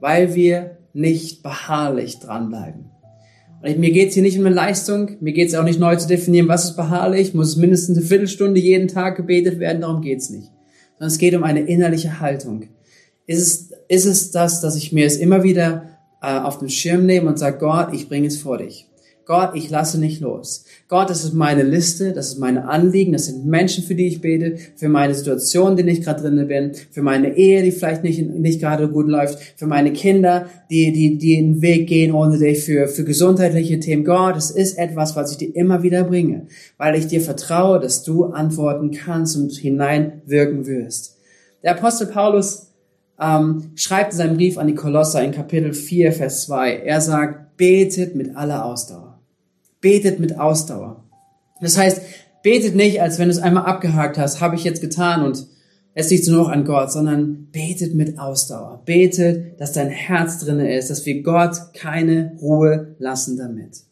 weil 0.00 0.34
wir 0.34 0.78
nicht 0.92 1.42
beharrlich 1.42 2.18
dranbleiben. 2.18 2.90
Mir 3.62 3.90
geht's 3.90 4.14
hier 4.14 4.22
nicht 4.22 4.38
um 4.38 4.46
eine 4.46 4.54
Leistung, 4.54 5.16
mir 5.20 5.32
geht's 5.32 5.54
auch 5.54 5.64
nicht 5.64 5.80
neu 5.80 5.96
zu 5.96 6.06
definieren, 6.06 6.46
was 6.46 6.64
ist 6.66 6.76
beharrlich, 6.76 7.34
muss 7.34 7.48
es 7.48 7.56
mindestens 7.56 7.98
eine 7.98 8.06
Viertelstunde 8.06 8.60
jeden 8.60 8.86
Tag 8.86 9.16
gebetet 9.16 9.58
werden, 9.58 9.80
darum 9.80 10.00
geht's 10.00 10.30
nicht. 10.30 10.50
Sondern 10.92 11.08
es 11.08 11.18
geht 11.18 11.34
um 11.34 11.42
eine 11.42 11.60
innerliche 11.60 12.20
Haltung. 12.20 12.68
Ist 13.26 13.40
es, 13.40 13.70
ist 13.88 14.04
es 14.06 14.30
das, 14.30 14.60
dass 14.60 14.76
ich 14.76 14.92
mir 14.92 15.06
es 15.06 15.16
immer 15.16 15.42
wieder 15.42 15.98
äh, 16.22 16.38
auf 16.38 16.58
den 16.58 16.70
Schirm 16.70 17.04
nehme 17.04 17.28
und 17.28 17.38
sage, 17.38 17.58
Gott, 17.58 17.92
ich 17.92 18.08
bringe 18.08 18.28
es 18.28 18.40
vor 18.40 18.58
dich. 18.58 18.87
Gott, 19.28 19.50
ich 19.52 19.68
lasse 19.68 20.00
nicht 20.00 20.22
los. 20.22 20.64
Gott, 20.88 21.10
das 21.10 21.22
ist 21.22 21.34
meine 21.34 21.62
Liste, 21.62 22.14
das 22.14 22.28
ist 22.28 22.38
meine 22.38 22.66
Anliegen, 22.66 23.12
das 23.12 23.26
sind 23.26 23.44
Menschen, 23.44 23.84
für 23.84 23.94
die 23.94 24.06
ich 24.06 24.22
bete, 24.22 24.56
für 24.74 24.88
meine 24.88 25.14
Situation, 25.14 25.76
in 25.76 25.84
der 25.84 25.94
ich 25.94 26.00
gerade 26.00 26.22
drin 26.22 26.48
bin, 26.48 26.72
für 26.90 27.02
meine 27.02 27.36
Ehe, 27.36 27.62
die 27.62 27.70
vielleicht 27.70 28.04
nicht, 28.04 28.22
nicht 28.22 28.58
gerade 28.58 28.88
gut 28.88 29.06
läuft, 29.06 29.38
für 29.56 29.66
meine 29.66 29.92
Kinder, 29.92 30.46
die, 30.70 30.92
die, 30.94 31.18
die 31.18 31.36
den 31.36 31.60
Weg 31.60 31.88
gehen 31.88 32.14
ohne 32.14 32.38
dich, 32.38 32.64
für, 32.64 32.88
für 32.88 33.04
gesundheitliche 33.04 33.78
Themen. 33.78 34.02
Gott, 34.02 34.34
es 34.38 34.50
ist 34.50 34.78
etwas, 34.78 35.14
was 35.14 35.32
ich 35.32 35.36
dir 35.36 35.54
immer 35.54 35.82
wieder 35.82 36.04
bringe, 36.04 36.46
weil 36.78 36.94
ich 36.94 37.06
dir 37.06 37.20
vertraue, 37.20 37.80
dass 37.80 38.04
du 38.04 38.24
antworten 38.24 38.92
kannst 38.92 39.36
und 39.36 39.52
hineinwirken 39.52 40.64
wirst. 40.66 41.18
Der 41.62 41.72
Apostel 41.72 42.06
Paulus 42.06 42.68
ähm, 43.20 43.72
schreibt 43.74 44.12
in 44.12 44.16
seinem 44.16 44.36
Brief 44.38 44.56
an 44.56 44.68
die 44.68 44.74
Kolosser 44.74 45.22
in 45.22 45.32
Kapitel 45.32 45.74
4, 45.74 46.12
Vers 46.12 46.44
2, 46.44 46.76
er 46.76 47.02
sagt, 47.02 47.58
betet 47.58 48.14
mit 48.14 48.34
aller 48.34 48.64
Ausdauer. 48.64 49.17
Betet 49.80 50.20
mit 50.20 50.38
Ausdauer. 50.38 51.04
Das 51.60 51.76
heißt, 51.76 52.00
betet 52.42 52.74
nicht, 52.74 53.00
als 53.00 53.18
wenn 53.18 53.28
du 53.28 53.34
es 53.34 53.40
einmal 53.40 53.64
abgehakt 53.64 54.18
hast, 54.18 54.40
habe 54.40 54.56
ich 54.56 54.64
jetzt 54.64 54.80
getan 54.80 55.22
und 55.22 55.46
es 55.94 56.10
liegt 56.10 56.28
nur 56.28 56.44
noch 56.44 56.48
an 56.48 56.64
Gott, 56.64 56.92
sondern 56.92 57.48
betet 57.50 57.94
mit 57.94 58.18
Ausdauer. 58.18 58.82
Betet, 58.84 59.60
dass 59.60 59.72
dein 59.72 59.88
Herz 59.88 60.38
drinne 60.38 60.76
ist, 60.76 60.90
dass 60.90 61.04
wir 61.06 61.22
Gott 61.22 61.56
keine 61.74 62.36
Ruhe 62.40 62.94
lassen 62.98 63.36
damit. 63.36 63.82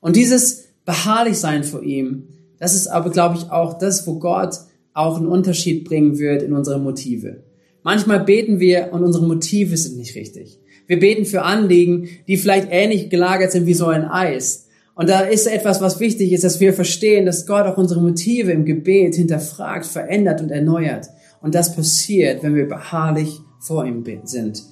Und 0.00 0.16
dieses 0.16 0.64
beharrlich 0.84 1.36
sein 1.36 1.62
vor 1.62 1.82
ihm, 1.82 2.28
das 2.58 2.74
ist 2.74 2.86
aber, 2.86 3.10
glaube 3.10 3.36
ich, 3.36 3.50
auch 3.50 3.78
das, 3.78 4.06
wo 4.06 4.18
Gott 4.18 4.54
auch 4.94 5.16
einen 5.16 5.26
Unterschied 5.26 5.84
bringen 5.84 6.18
wird 6.18 6.42
in 6.42 6.52
unsere 6.52 6.78
Motive. 6.78 7.42
Manchmal 7.82 8.20
beten 8.20 8.60
wir 8.60 8.90
und 8.92 9.02
unsere 9.02 9.26
Motive 9.26 9.76
sind 9.76 9.96
nicht 9.96 10.14
richtig. 10.14 10.58
Wir 10.86 10.98
beten 10.98 11.24
für 11.24 11.42
Anliegen, 11.42 12.08
die 12.28 12.36
vielleicht 12.36 12.68
ähnlich 12.70 13.10
gelagert 13.10 13.52
sind 13.52 13.66
wie 13.66 13.74
so 13.74 13.86
ein 13.86 14.04
Eis. 14.04 14.68
Und 14.94 15.08
da 15.08 15.20
ist 15.20 15.46
etwas, 15.46 15.80
was 15.80 16.00
wichtig 16.00 16.32
ist, 16.32 16.44
dass 16.44 16.60
wir 16.60 16.74
verstehen, 16.74 17.24
dass 17.24 17.46
Gott 17.46 17.66
auch 17.66 17.78
unsere 17.78 18.00
Motive 18.00 18.52
im 18.52 18.64
Gebet 18.64 19.14
hinterfragt, 19.14 19.86
verändert 19.86 20.40
und 20.42 20.50
erneuert. 20.50 21.08
Und 21.40 21.54
das 21.54 21.74
passiert, 21.74 22.42
wenn 22.42 22.54
wir 22.54 22.68
beharrlich 22.68 23.40
vor 23.58 23.86
ihm 23.86 24.04
sind. 24.24 24.62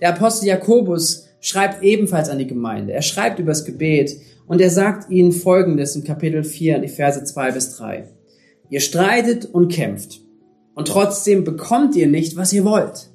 Der 0.00 0.10
Apostel 0.10 0.46
Jakobus 0.46 1.28
schreibt 1.40 1.82
ebenfalls 1.82 2.28
an 2.28 2.38
die 2.38 2.46
Gemeinde. 2.46 2.92
Er 2.92 3.02
schreibt 3.02 3.38
über 3.38 3.52
das 3.52 3.64
Gebet 3.64 4.16
und 4.46 4.60
er 4.60 4.70
sagt 4.70 5.10
ihnen 5.10 5.32
Folgendes 5.32 5.94
in 5.94 6.04
Kapitel 6.04 6.42
4, 6.42 6.76
in 6.76 6.82
die 6.82 6.88
Verse 6.88 7.22
2 7.22 7.52
bis 7.52 7.76
3. 7.76 8.04
Ihr 8.68 8.80
streitet 8.80 9.46
und 9.46 9.72
kämpft 9.72 10.20
und 10.74 10.88
trotzdem 10.88 11.44
bekommt 11.44 11.96
ihr 11.96 12.06
nicht, 12.06 12.36
was 12.36 12.52
ihr 12.52 12.64
wollt, 12.64 13.10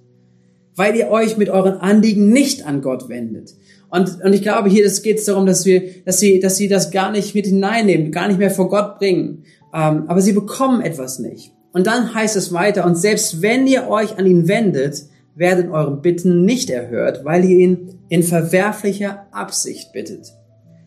weil 0.76 0.96
ihr 0.96 1.10
euch 1.10 1.38
mit 1.38 1.50
euren 1.50 1.76
Anliegen 1.76 2.30
nicht 2.30 2.66
an 2.66 2.82
Gott 2.82 3.10
wendet. 3.10 3.56
Und, 3.90 4.24
und 4.24 4.34
ich 4.34 4.42
glaube, 4.42 4.70
hier 4.70 4.90
geht 4.90 5.20
es 5.20 5.26
darum, 5.26 5.46
dass 5.46 5.66
wir, 5.66 5.84
dass 6.06 6.20
sie, 6.20 6.40
dass 6.40 6.58
sie 6.58 6.68
das 6.68 6.92
gar 6.92 7.12
nicht 7.12 7.36
mit 7.36 7.46
hineinnehmen, 7.46 8.12
gar 8.12 8.28
nicht 8.28 8.40
mehr 8.40 8.52
vor 8.52 8.70
Gott 8.70 9.00
bringen. 9.00 9.44
Ähm, 9.74 10.06
aber 10.08 10.22
sie 10.22 10.34
bekommen 10.34 10.82
etwas 10.82 11.20
nicht. 11.20 11.52
Und 11.72 11.88
dann 11.88 12.14
heißt 12.14 12.36
es 12.36 12.54
weiter, 12.54 12.86
und 12.86 12.96
selbst 12.96 13.42
wenn 13.42 13.68
ihr 13.68 13.88
euch 13.88 14.18
an 14.18 14.26
ihn 14.26 14.48
wendet, 14.48 15.04
werden 15.36 15.72
eure 15.72 15.98
Bitten 15.98 16.46
nicht 16.46 16.70
erhört, 16.70 17.26
weil 17.26 17.44
ihr 17.46 17.58
ihn 17.58 18.00
in 18.08 18.24
verwerflicher 18.24 19.28
Absicht 19.32 19.92
bittet. 19.92 20.34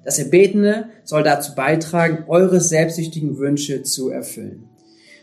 Das 0.05 0.19
Erbetene 0.19 0.89
soll 1.05 1.23
dazu 1.23 1.55
beitragen, 1.55 2.25
eure 2.29 2.61
selbstsüchtigen 2.61 3.39
Wünsche 3.39 3.83
zu 3.83 4.09
erfüllen. 4.09 4.65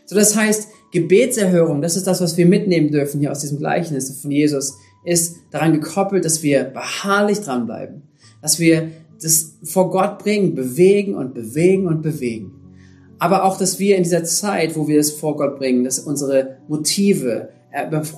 So, 0.04 0.14
das 0.14 0.36
heißt, 0.36 0.68
Gebetserhörung, 0.96 1.82
das 1.82 1.96
ist 1.96 2.06
das, 2.06 2.22
was 2.22 2.36
wir 2.38 2.46
mitnehmen 2.46 2.90
dürfen 2.90 3.20
hier 3.20 3.30
aus 3.30 3.40
diesem 3.40 3.58
Gleichnis 3.58 4.20
von 4.20 4.30
Jesus, 4.30 4.78
ist 5.04 5.36
daran 5.50 5.74
gekoppelt, 5.74 6.24
dass 6.24 6.42
wir 6.42 6.64
beharrlich 6.64 7.40
dranbleiben, 7.40 8.02
dass 8.40 8.58
wir 8.58 8.90
das 9.22 9.56
vor 9.62 9.90
Gott 9.90 10.18
bringen, 10.18 10.54
bewegen 10.54 11.14
und 11.14 11.34
bewegen 11.34 11.86
und 11.86 12.00
bewegen. 12.00 12.52
Aber 13.18 13.44
auch, 13.44 13.58
dass 13.58 13.78
wir 13.78 13.96
in 13.96 14.04
dieser 14.04 14.24
Zeit, 14.24 14.74
wo 14.74 14.88
wir 14.88 14.98
es 14.98 15.10
vor 15.10 15.36
Gott 15.36 15.58
bringen, 15.58 15.84
dass 15.84 15.98
unsere 15.98 16.58
Motive 16.68 17.50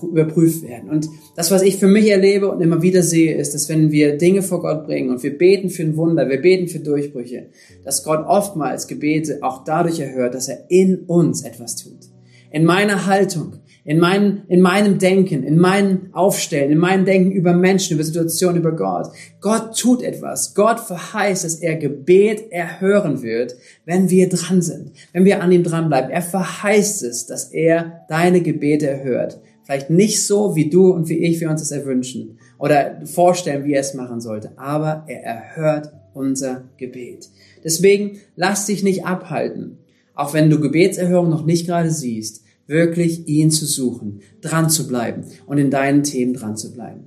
überprüft 0.02 0.62
werden. 0.62 0.88
Und 0.88 1.08
das, 1.34 1.50
was 1.50 1.62
ich 1.62 1.78
für 1.78 1.88
mich 1.88 2.08
erlebe 2.08 2.48
und 2.48 2.60
immer 2.60 2.80
wieder 2.80 3.02
sehe, 3.02 3.36
ist, 3.36 3.54
dass 3.54 3.68
wenn 3.68 3.90
wir 3.90 4.16
Dinge 4.16 4.42
vor 4.42 4.60
Gott 4.60 4.86
bringen 4.86 5.10
und 5.10 5.24
wir 5.24 5.36
beten 5.36 5.68
für 5.68 5.82
ein 5.82 5.96
Wunder, 5.96 6.28
wir 6.28 6.40
beten 6.40 6.68
für 6.68 6.78
Durchbrüche, 6.78 7.48
dass 7.84 8.04
Gott 8.04 8.24
oftmals 8.24 8.86
Gebete 8.86 9.38
auch 9.42 9.64
dadurch 9.64 9.98
erhört, 9.98 10.34
dass 10.34 10.48
er 10.48 10.64
in 10.68 11.00
uns 11.06 11.42
etwas 11.42 11.74
tut. 11.74 12.17
In 12.50 12.64
meiner 12.64 13.06
Haltung, 13.06 13.54
in, 13.84 13.98
meinem, 13.98 14.42
in 14.48 14.60
meinem 14.60 14.98
Denken, 14.98 15.44
in 15.44 15.58
meinem 15.58 16.10
Aufstellen, 16.12 16.70
in 16.70 16.78
meinem 16.78 17.04
Denken 17.06 17.32
über 17.32 17.54
Menschen, 17.54 17.94
über 17.94 18.04
Situationen, 18.04 18.58
über 18.58 18.72
Gott. 18.72 19.08
Gott 19.40 19.78
tut 19.78 20.02
etwas. 20.02 20.54
Gott 20.54 20.80
verheißt, 20.80 21.44
dass 21.44 21.54
er 21.54 21.76
Gebet 21.76 22.52
erhören 22.52 23.22
wird, 23.22 23.56
wenn 23.86 24.10
wir 24.10 24.28
dran 24.28 24.60
sind, 24.60 24.92
wenn 25.12 25.24
wir 25.24 25.42
an 25.42 25.52
ihm 25.52 25.62
dranbleiben. 25.62 26.10
Er 26.10 26.20
verheißt 26.22 27.02
es, 27.02 27.24
dass 27.24 27.52
er 27.52 28.04
deine 28.08 28.42
Gebete 28.42 28.86
erhört. 28.86 29.40
Vielleicht 29.64 29.90
nicht 29.90 30.22
so, 30.22 30.54
wie 30.56 30.70
du 30.70 30.92
und 30.92 31.08
wie 31.08 31.18
ich 31.18 31.40
wir 31.40 31.50
uns 31.50 31.60
das 31.60 31.70
erwünschen 31.70 32.38
oder 32.58 33.00
vorstellen, 33.04 33.64
wie 33.64 33.74
er 33.74 33.80
es 33.80 33.94
machen 33.94 34.20
sollte, 34.20 34.52
aber 34.56 35.04
er 35.06 35.22
erhört 35.22 35.92
unser 36.14 36.64
Gebet. 36.76 37.28
Deswegen 37.64 38.18
lass 38.36 38.66
dich 38.66 38.82
nicht 38.82 39.06
abhalten, 39.06 39.78
auch 40.18 40.34
wenn 40.34 40.50
du 40.50 40.58
Gebetserhörung 40.58 41.30
noch 41.30 41.46
nicht 41.46 41.66
gerade 41.66 41.90
siehst 41.90 42.42
wirklich 42.66 43.26
ihn 43.26 43.50
zu 43.50 43.64
suchen, 43.64 44.20
dran 44.42 44.68
zu 44.68 44.86
bleiben 44.86 45.24
und 45.46 45.58
in 45.58 45.70
deinen 45.70 46.02
Themen 46.02 46.34
dran 46.34 46.56
zu 46.56 46.72
bleiben. 46.72 47.04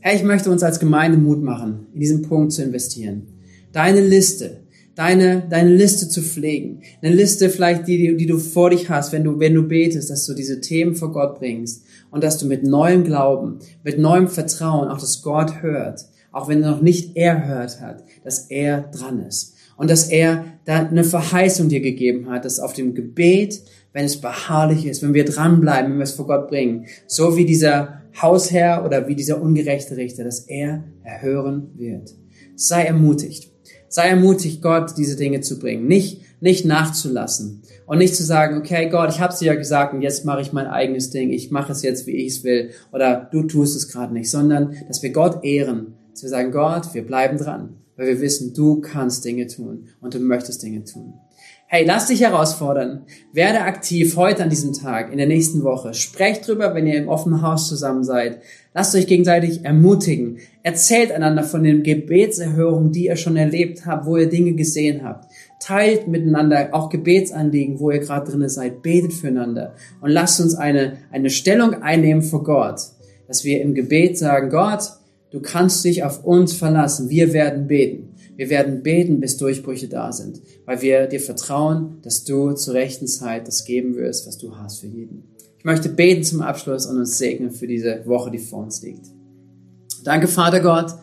Herr, 0.00 0.14
ich 0.14 0.22
möchte 0.22 0.50
uns 0.50 0.62
als 0.62 0.80
Gemeinde 0.80 1.18
Mut 1.18 1.42
machen, 1.42 1.88
in 1.92 2.00
diesen 2.00 2.22
Punkt 2.22 2.52
zu 2.52 2.62
investieren. 2.62 3.26
Deine 3.72 4.00
Liste, 4.00 4.60
deine, 4.94 5.42
deine 5.50 5.74
Liste 5.74 6.08
zu 6.08 6.22
pflegen. 6.22 6.80
Eine 7.02 7.14
Liste 7.14 7.50
vielleicht, 7.50 7.86
die, 7.86 8.16
die 8.16 8.26
du 8.26 8.38
vor 8.38 8.70
dich 8.70 8.88
hast, 8.88 9.12
wenn 9.12 9.24
du, 9.24 9.38
wenn 9.38 9.54
du 9.54 9.64
betest, 9.64 10.08
dass 10.08 10.24
du 10.24 10.32
diese 10.32 10.60
Themen 10.60 10.94
vor 10.94 11.12
Gott 11.12 11.38
bringst 11.38 11.84
und 12.10 12.24
dass 12.24 12.38
du 12.38 12.46
mit 12.46 12.62
neuem 12.62 13.04
Glauben, 13.04 13.58
mit 13.82 13.98
neuem 13.98 14.28
Vertrauen 14.28 14.88
auch 14.88 15.00
das 15.00 15.22
Gott 15.22 15.60
hört, 15.60 16.06
auch 16.32 16.48
wenn 16.48 16.62
er 16.62 16.70
noch 16.70 16.82
nicht 16.82 17.16
erhört 17.16 17.80
hat, 17.80 18.04
dass 18.22 18.50
er 18.50 18.82
dran 18.92 19.26
ist. 19.26 19.53
Und 19.76 19.90
dass 19.90 20.08
er 20.08 20.44
da 20.64 20.86
eine 20.86 21.04
Verheißung 21.04 21.68
dir 21.68 21.80
gegeben 21.80 22.30
hat, 22.30 22.44
dass 22.44 22.60
auf 22.60 22.72
dem 22.72 22.94
Gebet 22.94 23.62
wenn 23.94 24.04
es 24.04 24.20
beharrlich 24.20 24.86
ist, 24.86 25.02
wenn 25.02 25.14
wir 25.14 25.24
dranbleiben, 25.24 25.92
wenn 25.92 25.98
wir 25.98 26.04
es 26.04 26.12
vor 26.12 26.26
Gott 26.26 26.48
bringen. 26.48 26.86
So 27.06 27.36
wie 27.38 27.46
dieser 27.46 28.02
Hausherr 28.20 28.84
oder 28.84 29.08
wie 29.08 29.14
dieser 29.14 29.40
ungerechte 29.40 29.96
Richter, 29.96 30.24
dass 30.24 30.40
er 30.40 30.84
erhören 31.04 31.70
wird. 31.76 32.14
Sei 32.56 32.84
ermutigt. 32.84 33.50
Sei 33.88 34.08
ermutigt, 34.08 34.60
Gott 34.60 34.98
diese 34.98 35.16
Dinge 35.16 35.40
zu 35.40 35.60
bringen. 35.60 35.86
Nicht, 35.86 36.22
nicht 36.40 36.64
nachzulassen. 36.64 37.62
Und 37.86 37.98
nicht 37.98 38.16
zu 38.16 38.24
sagen, 38.24 38.58
okay, 38.58 38.88
Gott, 38.90 39.10
ich 39.10 39.20
habe 39.20 39.32
es 39.32 39.38
dir 39.38 39.46
ja 39.46 39.54
gesagt 39.54 39.94
und 39.94 40.02
jetzt 40.02 40.24
mache 40.24 40.40
ich 40.40 40.52
mein 40.52 40.66
eigenes 40.66 41.10
Ding. 41.10 41.30
Ich 41.30 41.52
mache 41.52 41.70
es 41.70 41.82
jetzt, 41.82 42.08
wie 42.08 42.16
ich 42.16 42.38
es 42.38 42.44
will. 42.44 42.70
Oder 42.92 43.28
du 43.30 43.44
tust 43.44 43.76
es 43.76 43.88
gerade 43.88 44.12
nicht. 44.12 44.28
Sondern, 44.28 44.76
dass 44.88 45.04
wir 45.04 45.10
Gott 45.10 45.44
ehren. 45.44 45.94
Dass 46.10 46.24
wir 46.24 46.30
sagen, 46.30 46.50
Gott, 46.50 46.94
wir 46.94 47.06
bleiben 47.06 47.38
dran. 47.38 47.76
Weil 47.96 48.08
wir 48.08 48.20
wissen, 48.20 48.54
du 48.54 48.80
kannst 48.80 49.24
Dinge 49.24 49.46
tun 49.46 49.88
und 50.00 50.14
du 50.14 50.18
möchtest 50.18 50.62
Dinge 50.62 50.84
tun. 50.84 51.14
Hey, 51.66 51.84
lass 51.84 52.06
dich 52.06 52.20
herausfordern. 52.20 53.04
Werde 53.32 53.62
aktiv 53.62 54.16
heute 54.16 54.42
an 54.42 54.50
diesem 54.50 54.74
Tag, 54.74 55.10
in 55.10 55.18
der 55.18 55.26
nächsten 55.26 55.64
Woche. 55.64 55.94
Sprecht 55.94 56.46
drüber, 56.46 56.74
wenn 56.74 56.86
ihr 56.86 56.96
im 56.96 57.08
offenen 57.08 57.42
Haus 57.42 57.68
zusammen 57.68 58.04
seid. 58.04 58.40
Lasst 58.74 58.94
euch 58.94 59.06
gegenseitig 59.06 59.64
ermutigen. 59.64 60.38
Erzählt 60.62 61.10
einander 61.10 61.42
von 61.42 61.64
den 61.64 61.82
Gebetserhörungen, 61.82 62.92
die 62.92 63.06
ihr 63.06 63.16
schon 63.16 63.36
erlebt 63.36 63.86
habt, 63.86 64.06
wo 64.06 64.16
ihr 64.16 64.28
Dinge 64.28 64.52
gesehen 64.52 65.02
habt. 65.02 65.32
Teilt 65.58 66.06
miteinander 66.06 66.68
auch 66.72 66.90
Gebetsanliegen, 66.90 67.80
wo 67.80 67.90
ihr 67.90 68.00
gerade 68.00 68.30
drinne 68.30 68.50
seid. 68.50 68.82
Betet 68.82 69.14
füreinander. 69.14 69.74
Und 70.00 70.10
lasst 70.10 70.40
uns 70.40 70.54
eine, 70.54 70.98
eine 71.10 71.30
Stellung 71.30 71.82
einnehmen 71.82 72.22
vor 72.22 72.44
Gott. 72.44 72.80
Dass 73.26 73.42
wir 73.42 73.62
im 73.62 73.74
Gebet 73.74 74.18
sagen, 74.18 74.50
Gott, 74.50 74.82
du 75.34 75.40
kannst 75.40 75.84
dich 75.84 76.04
auf 76.04 76.24
uns 76.24 76.52
verlassen. 76.52 77.10
Wir 77.10 77.32
werden 77.32 77.66
beten. 77.66 78.14
Wir 78.36 78.50
werden 78.50 78.84
beten, 78.84 79.18
bis 79.18 79.36
Durchbrüche 79.36 79.88
da 79.88 80.12
sind, 80.12 80.40
weil 80.64 80.80
wir 80.80 81.06
dir 81.06 81.18
vertrauen, 81.18 81.98
dass 82.02 82.22
du 82.22 82.52
zur 82.52 82.74
rechten 82.74 83.08
Zeit 83.08 83.48
das 83.48 83.64
geben 83.64 83.96
wirst, 83.96 84.28
was 84.28 84.38
du 84.38 84.56
hast 84.56 84.78
für 84.78 84.86
jeden. 84.86 85.24
Ich 85.58 85.64
möchte 85.64 85.88
beten 85.88 86.22
zum 86.22 86.40
Abschluss 86.40 86.86
und 86.86 86.98
uns 86.98 87.18
segnen 87.18 87.50
für 87.50 87.66
diese 87.66 88.06
Woche, 88.06 88.30
die 88.30 88.38
vor 88.38 88.62
uns 88.62 88.80
liegt. 88.82 89.06
Danke, 90.04 90.28
Vater 90.28 90.60
Gott, 90.60 90.94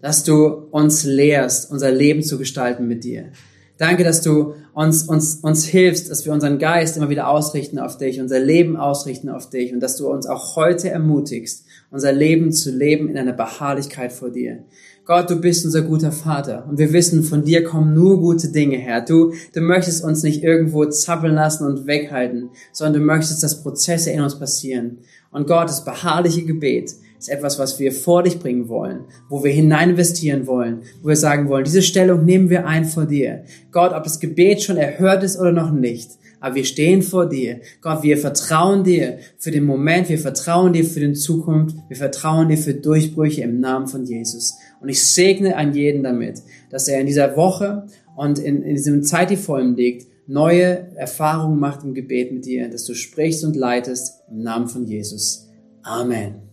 dass 0.00 0.22
du 0.22 0.46
uns 0.70 1.02
lehrst, 1.02 1.70
unser 1.72 1.90
Leben 1.90 2.22
zu 2.22 2.38
gestalten 2.38 2.86
mit 2.86 3.02
dir. 3.02 3.32
Danke, 3.76 4.04
dass 4.04 4.22
du 4.22 4.54
uns, 4.72 5.08
uns, 5.08 5.36
uns 5.42 5.64
hilfst, 5.64 6.10
dass 6.10 6.24
wir 6.24 6.32
unseren 6.32 6.60
Geist 6.60 6.96
immer 6.96 7.08
wieder 7.08 7.28
ausrichten 7.28 7.80
auf 7.80 7.98
dich, 7.98 8.20
unser 8.20 8.38
Leben 8.38 8.76
ausrichten 8.76 9.30
auf 9.30 9.50
dich 9.50 9.72
und 9.72 9.80
dass 9.80 9.96
du 9.96 10.08
uns 10.08 10.26
auch 10.26 10.54
heute 10.54 10.90
ermutigst, 10.90 11.63
unser 11.94 12.12
Leben 12.12 12.50
zu 12.50 12.72
leben 12.72 13.08
in 13.08 13.16
einer 13.16 13.32
Beharrlichkeit 13.32 14.12
vor 14.12 14.30
dir. 14.30 14.64
Gott, 15.04 15.30
du 15.30 15.36
bist 15.36 15.64
unser 15.64 15.82
guter 15.82 16.10
Vater 16.10 16.66
und 16.68 16.76
wir 16.76 16.92
wissen, 16.92 17.22
von 17.22 17.44
dir 17.44 17.62
kommen 17.62 17.94
nur 17.94 18.18
gute 18.18 18.48
Dinge 18.48 18.76
her. 18.76 19.00
Du, 19.00 19.32
du 19.54 19.60
möchtest 19.60 20.02
uns 20.02 20.24
nicht 20.24 20.42
irgendwo 20.42 20.84
zappeln 20.86 21.36
lassen 21.36 21.64
und 21.64 21.86
weghalten, 21.86 22.50
sondern 22.72 23.00
du 23.00 23.06
möchtest, 23.06 23.44
dass 23.44 23.62
Prozesse 23.62 24.10
in 24.10 24.22
uns 24.22 24.36
passieren. 24.36 24.98
Und 25.30 25.46
Gott, 25.46 25.68
das 25.68 25.84
beharrliche 25.84 26.44
Gebet 26.44 26.94
ist 27.24 27.30
etwas, 27.30 27.58
was 27.58 27.78
wir 27.78 27.90
vor 27.90 28.22
dich 28.22 28.38
bringen 28.38 28.68
wollen, 28.68 29.06
wo 29.30 29.42
wir 29.42 29.50
hinein 29.50 29.90
investieren 29.90 30.46
wollen, 30.46 30.82
wo 31.02 31.08
wir 31.08 31.16
sagen 31.16 31.48
wollen, 31.48 31.64
diese 31.64 31.80
Stellung 31.80 32.26
nehmen 32.26 32.50
wir 32.50 32.66
ein 32.66 32.84
vor 32.84 33.06
dir. 33.06 33.44
Gott, 33.72 33.94
ob 33.94 34.04
das 34.04 34.20
Gebet 34.20 34.62
schon 34.62 34.76
erhört 34.76 35.22
ist 35.22 35.38
oder 35.38 35.50
noch 35.50 35.72
nicht, 35.72 36.10
aber 36.40 36.56
wir 36.56 36.64
stehen 36.66 37.00
vor 37.00 37.26
dir. 37.26 37.60
Gott, 37.80 38.02
wir 38.02 38.18
vertrauen 38.18 38.84
dir 38.84 39.20
für 39.38 39.50
den 39.50 39.64
Moment, 39.64 40.10
wir 40.10 40.18
vertrauen 40.18 40.74
dir 40.74 40.84
für 40.84 41.00
die 41.00 41.14
Zukunft, 41.14 41.76
wir 41.88 41.96
vertrauen 41.96 42.50
dir 42.50 42.58
für 42.58 42.74
Durchbrüche 42.74 43.40
im 43.40 43.58
Namen 43.58 43.86
von 43.86 44.04
Jesus. 44.04 44.54
Und 44.82 44.90
ich 44.90 45.02
segne 45.02 45.56
an 45.56 45.72
jeden 45.72 46.02
damit, 46.02 46.42
dass 46.68 46.88
er 46.88 47.00
in 47.00 47.06
dieser 47.06 47.36
Woche 47.36 47.86
und 48.16 48.38
in, 48.38 48.62
in 48.62 48.74
diesem 48.74 49.02
Zeit, 49.02 49.30
die 49.30 49.36
vor 49.36 49.58
ihm 49.58 49.76
liegt, 49.76 50.06
neue 50.26 50.94
Erfahrungen 50.96 51.58
macht 51.58 51.84
im 51.84 51.94
Gebet 51.94 52.32
mit 52.32 52.44
dir, 52.44 52.68
dass 52.68 52.84
du 52.84 52.92
sprichst 52.92 53.44
und 53.44 53.56
leitest 53.56 54.20
im 54.30 54.42
Namen 54.42 54.68
von 54.68 54.84
Jesus. 54.84 55.48
Amen. 55.82 56.43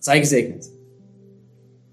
Sei 0.00 0.20
gesegnet. 0.20 0.77